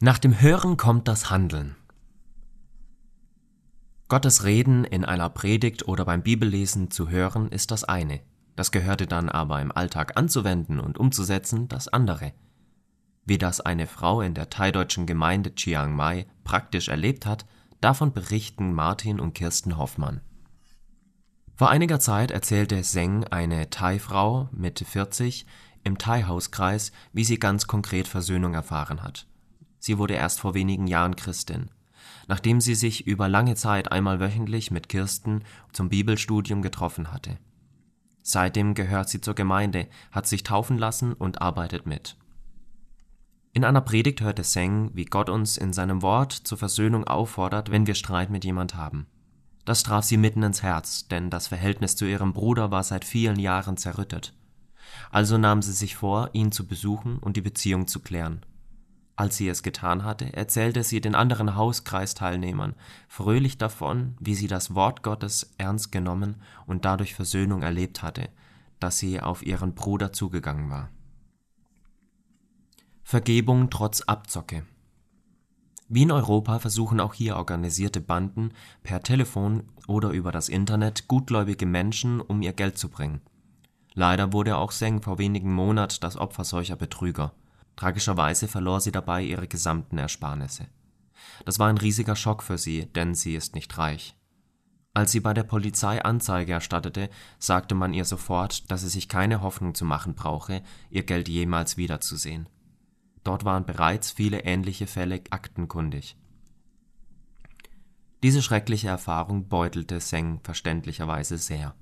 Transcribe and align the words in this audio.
Nach 0.00 0.18
dem 0.18 0.38
Hören 0.38 0.76
kommt 0.76 1.08
das 1.08 1.30
Handeln. 1.30 1.74
Gottes 4.08 4.44
Reden 4.44 4.84
in 4.84 5.06
einer 5.06 5.30
Predigt 5.30 5.88
oder 5.88 6.04
beim 6.04 6.22
Bibellesen 6.22 6.90
zu 6.90 7.08
hören 7.08 7.50
ist 7.50 7.70
das 7.70 7.82
eine, 7.82 8.20
das 8.56 8.72
gehörte 8.72 9.06
dann 9.06 9.30
aber 9.30 9.58
im 9.62 9.72
Alltag 9.72 10.18
anzuwenden 10.18 10.80
und 10.80 10.98
umzusetzen 10.98 11.68
das 11.68 11.88
andere. 11.88 12.34
Wie 13.24 13.38
das 13.38 13.62
eine 13.62 13.86
Frau 13.86 14.20
in 14.20 14.34
der 14.34 14.50
thaideutschen 14.50 15.06
Gemeinde 15.06 15.54
Chiang 15.54 15.96
Mai 15.96 16.26
praktisch 16.44 16.88
erlebt 16.88 17.24
hat, 17.24 17.46
davon 17.80 18.12
berichten 18.12 18.74
Martin 18.74 19.18
und 19.18 19.32
Kirsten 19.32 19.78
Hoffmann. 19.78 20.20
Vor 21.54 21.70
einiger 21.70 22.00
Zeit 22.00 22.30
erzählte 22.30 22.84
Seng, 22.84 23.24
eine 23.24 23.70
Thai-Frau 23.70 24.50
Mitte 24.52 24.84
40, 24.84 25.46
im 25.84 25.96
Thai-Hauskreis, 25.96 26.92
wie 27.14 27.24
sie 27.24 27.38
ganz 27.38 27.66
konkret 27.66 28.06
Versöhnung 28.08 28.52
erfahren 28.52 29.02
hat. 29.02 29.26
Sie 29.86 29.98
wurde 29.98 30.14
erst 30.14 30.40
vor 30.40 30.54
wenigen 30.54 30.88
Jahren 30.88 31.14
Christin. 31.14 31.70
Nachdem 32.26 32.60
sie 32.60 32.74
sich 32.74 33.06
über 33.06 33.28
lange 33.28 33.54
Zeit 33.54 33.92
einmal 33.92 34.18
wöchentlich 34.18 34.72
mit 34.72 34.88
Kirsten 34.88 35.44
zum 35.72 35.90
Bibelstudium 35.90 36.60
getroffen 36.60 37.12
hatte. 37.12 37.38
Seitdem 38.20 38.74
gehört 38.74 39.08
sie 39.08 39.20
zur 39.20 39.34
Gemeinde, 39.34 39.86
hat 40.10 40.26
sich 40.26 40.42
taufen 40.42 40.76
lassen 40.76 41.12
und 41.12 41.40
arbeitet 41.40 41.86
mit. 41.86 42.16
In 43.52 43.64
einer 43.64 43.80
Predigt 43.80 44.22
hörte 44.22 44.42
Seng, 44.42 44.90
wie 44.94 45.04
Gott 45.04 45.30
uns 45.30 45.56
in 45.56 45.72
seinem 45.72 46.02
Wort 46.02 46.32
zur 46.32 46.58
Versöhnung 46.58 47.04
auffordert, 47.04 47.70
wenn 47.70 47.86
wir 47.86 47.94
Streit 47.94 48.28
mit 48.28 48.44
jemand 48.44 48.74
haben. 48.74 49.06
Das 49.64 49.84
traf 49.84 50.04
sie 50.04 50.16
mitten 50.16 50.42
ins 50.42 50.64
Herz, 50.64 51.06
denn 51.06 51.30
das 51.30 51.46
Verhältnis 51.46 51.94
zu 51.94 52.06
ihrem 52.06 52.32
Bruder 52.32 52.72
war 52.72 52.82
seit 52.82 53.04
vielen 53.04 53.38
Jahren 53.38 53.76
zerrüttet. 53.76 54.34
Also 55.12 55.38
nahm 55.38 55.62
sie 55.62 55.72
sich 55.72 55.94
vor, 55.94 56.30
ihn 56.32 56.50
zu 56.50 56.66
besuchen 56.66 57.18
und 57.18 57.36
die 57.36 57.40
Beziehung 57.40 57.86
zu 57.86 58.00
klären. 58.00 58.44
Als 59.16 59.38
sie 59.38 59.48
es 59.48 59.62
getan 59.62 60.04
hatte, 60.04 60.34
erzählte 60.34 60.84
sie 60.84 61.00
den 61.00 61.14
anderen 61.14 61.56
Hauskreisteilnehmern 61.56 62.74
fröhlich 63.08 63.56
davon, 63.56 64.14
wie 64.20 64.34
sie 64.34 64.46
das 64.46 64.74
Wort 64.74 65.02
Gottes 65.02 65.54
ernst 65.56 65.90
genommen 65.90 66.36
und 66.66 66.84
dadurch 66.84 67.14
Versöhnung 67.14 67.62
erlebt 67.62 68.02
hatte, 68.02 68.28
dass 68.78 68.98
sie 68.98 69.22
auf 69.22 69.44
ihren 69.44 69.74
Bruder 69.74 70.12
zugegangen 70.12 70.70
war. 70.70 70.90
Vergebung 73.04 73.70
trotz 73.70 74.02
Abzocke 74.02 74.64
Wie 75.88 76.02
in 76.02 76.10
Europa 76.10 76.58
versuchen 76.58 77.00
auch 77.00 77.14
hier 77.14 77.36
organisierte 77.36 78.02
Banden 78.02 78.52
per 78.82 79.02
Telefon 79.02 79.62
oder 79.86 80.10
über 80.10 80.30
das 80.30 80.50
Internet 80.50 81.08
gutgläubige 81.08 81.64
Menschen 81.64 82.20
um 82.20 82.42
ihr 82.42 82.52
Geld 82.52 82.76
zu 82.76 82.90
bringen. 82.90 83.22
Leider 83.94 84.34
wurde 84.34 84.58
auch 84.58 84.72
Seng 84.72 85.00
vor 85.00 85.16
wenigen 85.16 85.54
Monaten 85.54 86.00
das 86.00 86.18
Opfer 86.18 86.44
solcher 86.44 86.76
Betrüger 86.76 87.32
Tragischerweise 87.76 88.48
verlor 88.48 88.80
sie 88.80 88.92
dabei 88.92 89.22
ihre 89.22 89.48
gesamten 89.48 89.98
Ersparnisse. 89.98 90.66
Das 91.44 91.58
war 91.58 91.68
ein 91.68 91.78
riesiger 91.78 92.16
Schock 92.16 92.42
für 92.42 92.58
sie, 92.58 92.86
denn 92.86 93.14
sie 93.14 93.34
ist 93.34 93.54
nicht 93.54 93.76
reich. 93.78 94.16
Als 94.94 95.12
sie 95.12 95.20
bei 95.20 95.34
der 95.34 95.42
Polizei 95.42 96.02
Anzeige 96.02 96.52
erstattete, 96.52 97.10
sagte 97.38 97.74
man 97.74 97.92
ihr 97.92 98.06
sofort, 98.06 98.70
dass 98.70 98.80
sie 98.80 98.88
sich 98.88 99.10
keine 99.10 99.42
Hoffnung 99.42 99.74
zu 99.74 99.84
machen 99.84 100.14
brauche, 100.14 100.62
ihr 100.88 101.02
Geld 101.02 101.28
jemals 101.28 101.76
wiederzusehen. 101.76 102.48
Dort 103.22 103.44
waren 103.44 103.66
bereits 103.66 104.10
viele 104.10 104.44
ähnliche 104.44 104.86
Fälle 104.86 105.20
aktenkundig. 105.30 106.16
Diese 108.22 108.40
schreckliche 108.40 108.88
Erfahrung 108.88 109.48
beutelte 109.48 110.00
Seng 110.00 110.40
verständlicherweise 110.42 111.36
sehr. 111.36 111.74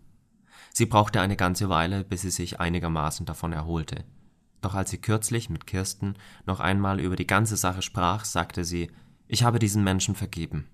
Sie 0.73 0.87
brauchte 0.87 1.21
eine 1.21 1.37
ganze 1.37 1.69
Weile, 1.69 2.03
bis 2.03 2.23
sie 2.23 2.31
sich 2.31 2.59
einigermaßen 2.59 3.27
davon 3.27 3.53
erholte. 3.53 4.05
Doch 4.65 4.73
als 4.73 4.89
sie 4.89 4.97
kürzlich 4.97 5.51
mit 5.51 5.67
Kirsten 5.67 6.15
noch 6.47 6.59
einmal 6.59 6.99
über 6.99 7.17
die 7.17 7.27
ganze 7.27 7.59
Sache 7.59 7.83
sprach, 7.83 8.25
sagte 8.25 8.65
sie, 8.65 8.91
ich 9.29 9.43
habe 9.43 9.59
diesen 9.59 9.85
Menschen 9.85 10.15
vergeben. 10.15 10.69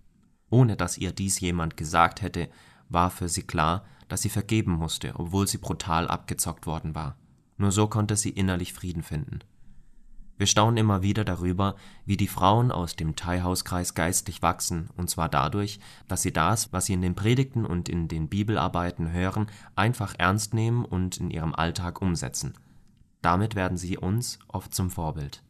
Ohne 0.49 0.77
dass 0.77 0.97
ihr 0.97 1.11
dies 1.11 1.41
jemand 1.41 1.77
gesagt 1.77 2.23
hätte, 2.23 2.49
war 2.89 3.11
für 3.11 3.29
sie 3.29 3.43
klar, 3.43 3.85
dass 4.07 4.23
sie 4.23 4.29
vergeben 4.29 4.71
musste, 4.71 5.15
obwohl 5.17 5.49
sie 5.49 5.59
brutal 5.59 6.07
abgezockt 6.07 6.69
worden 6.69 6.95
war. 6.95 7.17
Nur 7.57 7.73
so 7.73 7.89
konnte 7.89 8.15
sie 8.15 8.31
innerlich 8.31 8.75
Frieden 8.75 9.03
finden. 9.03 9.41
Wir 10.39 10.47
staunen 10.47 10.77
immer 10.77 11.03
wieder 11.03 11.25
darüber, 11.25 11.75
wie 12.07 12.17
die 12.17 12.29
Frauen 12.29 12.71
aus 12.71 12.95
dem 12.95 13.17
Thai-Hauskreis 13.17 13.95
geistlich 13.95 14.41
wachsen, 14.41 14.89
und 14.97 15.11
zwar 15.11 15.29
dadurch, 15.29 15.81
dass 16.07 16.23
sie 16.23 16.33
das, 16.33 16.73
was 16.73 16.87
sie 16.87 16.93
in 16.93 17.03
den 17.03 17.17
Predigten 17.17 17.67
und 17.67 17.89
in 17.89 18.07
den 18.07 18.29
Bibelarbeiten 18.29 19.11
hören, 19.11 19.49
einfach 19.75 20.15
ernst 20.17 20.55
nehmen 20.55 20.85
und 20.85 21.17
in 21.17 21.31
ihrem 21.31 21.57
Alltag 21.57 22.01
umsetzen. 22.01 22.55
Damit 23.23 23.55
werden 23.55 23.77
sie 23.77 23.99
uns 23.99 24.39
oft 24.49 24.75
zum 24.75 24.91
Vorbild 24.91 25.43